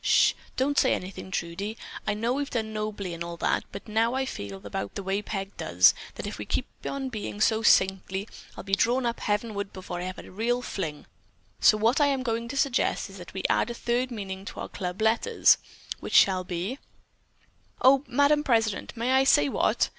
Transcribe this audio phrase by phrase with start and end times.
[0.03, 0.33] Shh!
[0.57, 1.77] Don't say anything, Trudie!
[2.07, 5.21] I know we've done nobly, and all that, but now I feel about the way
[5.21, 8.27] Peg does, that if we keep on being so saintly,
[8.57, 11.05] I'll be drawn up heavenward before I've had a real fling,
[11.59, 14.61] so what I am going to suggest is that we add a third meaning to
[14.61, 15.59] our club letters,
[15.99, 16.79] which shall be——"
[17.79, 19.89] "Oh, Madame President, may I say what?"